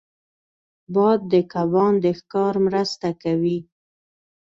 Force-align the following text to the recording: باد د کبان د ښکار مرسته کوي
باد 0.93 1.19
د 1.31 1.33
کبان 1.53 1.93
د 2.03 2.05
ښکار 2.19 2.53
مرسته 2.67 3.09
کوي 3.23 3.57